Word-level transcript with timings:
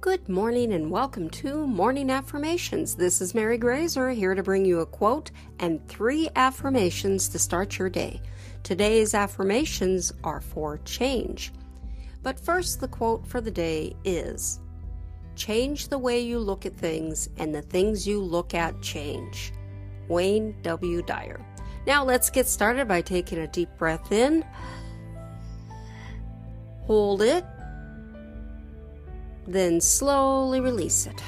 Good 0.00 0.28
morning 0.28 0.72
and 0.74 0.90
welcome 0.90 1.30
to 1.30 1.66
Morning 1.66 2.10
Affirmations. 2.10 2.94
This 2.94 3.20
is 3.20 3.34
Mary 3.34 3.56
Graser 3.56 4.10
here 4.10 4.34
to 4.34 4.42
bring 4.42 4.64
you 4.64 4.80
a 4.80 4.86
quote 4.86 5.30
and 5.58 5.84
three 5.88 6.28
affirmations 6.36 7.28
to 7.30 7.38
start 7.38 7.78
your 7.78 7.88
day. 7.88 8.20
Today's 8.62 9.14
affirmations 9.14 10.12
are 10.22 10.42
for 10.42 10.78
change. 10.84 11.50
But 12.22 12.38
first, 12.38 12.80
the 12.80 12.88
quote 12.88 13.26
for 13.26 13.40
the 13.40 13.50
day 13.50 13.96
is 14.04 14.60
Change 15.34 15.88
the 15.88 15.98
way 15.98 16.20
you 16.20 16.38
look 16.38 16.66
at 16.66 16.76
things, 16.76 17.30
and 17.38 17.54
the 17.54 17.62
things 17.62 18.06
you 18.06 18.20
look 18.20 18.54
at 18.54 18.80
change. 18.82 19.52
Wayne 20.08 20.54
W. 20.62 21.02
Dyer. 21.02 21.40
Now 21.86 22.04
let's 22.04 22.30
get 22.30 22.46
started 22.46 22.86
by 22.86 23.00
taking 23.00 23.38
a 23.38 23.48
deep 23.48 23.70
breath 23.78 24.12
in. 24.12 24.44
Hold 26.84 27.22
it 27.22 27.44
then 29.46 29.80
slowly 29.80 30.60
release 30.60 31.06
it. 31.06 31.22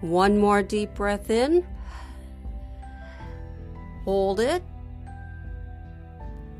One 0.00 0.38
more 0.38 0.62
deep 0.62 0.94
breath 0.94 1.30
in. 1.30 1.66
Hold 4.04 4.40
it. 4.40 4.62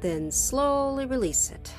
Then 0.01 0.31
slowly 0.31 1.07
release 1.07 1.51
it. 1.51 1.73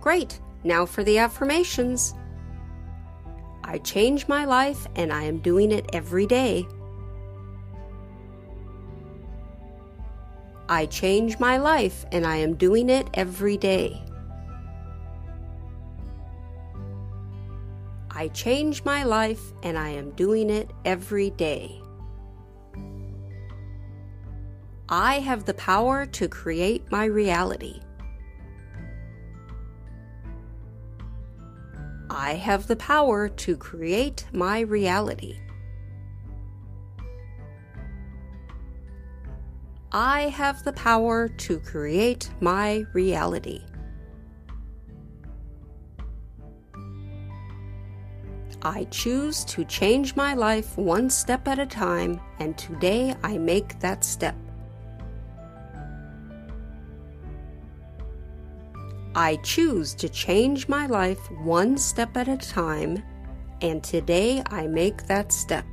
Great. 0.00 0.40
Now 0.64 0.84
for 0.86 1.04
the 1.04 1.18
affirmations. 1.18 2.14
I 3.64 3.78
change 3.78 4.26
my 4.26 4.44
life 4.44 4.86
and 4.96 5.12
I 5.12 5.22
am 5.24 5.38
doing 5.38 5.70
it 5.70 5.86
every 5.92 6.26
day. 6.26 6.66
I 10.68 10.86
change 10.86 11.38
my 11.38 11.58
life 11.58 12.04
and 12.12 12.26
I 12.26 12.36
am 12.36 12.54
doing 12.54 12.88
it 12.88 13.08
every 13.14 13.56
day. 13.56 14.02
I 18.14 18.28
change 18.28 18.84
my 18.84 19.04
life 19.04 19.40
and 19.62 19.78
I 19.78 19.88
am 19.88 20.10
doing 20.10 20.50
it 20.50 20.70
every 20.84 21.30
day. 21.30 21.80
I 24.88 25.20
have 25.20 25.46
the 25.46 25.54
power 25.54 26.04
to 26.04 26.28
create 26.28 26.90
my 26.92 27.06
reality. 27.06 27.80
I 32.10 32.34
have 32.34 32.66
the 32.66 32.76
power 32.76 33.30
to 33.30 33.56
create 33.56 34.26
my 34.34 34.60
reality. 34.60 35.38
I 39.90 40.28
have 40.28 40.62
the 40.64 40.74
power 40.74 41.28
to 41.28 41.58
create 41.60 42.30
my 42.40 42.84
reality. 42.92 43.62
I 48.60 48.84
choose 48.90 49.44
to 49.46 49.64
change 49.64 50.14
my 50.14 50.34
life 50.34 50.76
one 50.76 51.08
step 51.08 51.48
at 51.48 51.58
a 51.58 51.66
time, 51.66 52.20
and 52.38 52.56
today 52.58 53.14
I 53.22 53.38
make 53.38 53.80
that 53.80 54.04
step. 54.04 54.36
I 59.14 59.36
choose 59.36 59.94
to 59.94 60.08
change 60.08 60.68
my 60.68 60.86
life 60.86 61.30
one 61.42 61.76
step 61.76 62.16
at 62.16 62.28
a 62.28 62.36
time, 62.36 63.02
and 63.60 63.82
today 63.82 64.42
I 64.46 64.66
make 64.66 65.06
that 65.06 65.32
step. 65.32 65.66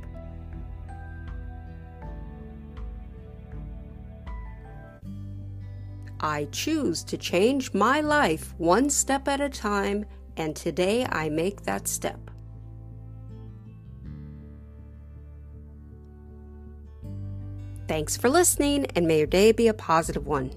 I 6.20 6.48
choose 6.52 7.02
to 7.04 7.16
change 7.16 7.72
my 7.72 8.02
life 8.02 8.54
one 8.58 8.90
step 8.90 9.26
at 9.26 9.40
a 9.40 9.48
time, 9.48 10.04
and 10.36 10.54
today 10.54 11.06
I 11.06 11.30
make 11.30 11.62
that 11.62 11.88
step. 11.88 12.29
Thanks 17.90 18.16
for 18.16 18.30
listening, 18.30 18.86
and 18.94 19.08
may 19.08 19.18
your 19.18 19.26
day 19.26 19.50
be 19.50 19.66
a 19.66 19.74
positive 19.74 20.24
one. 20.24 20.52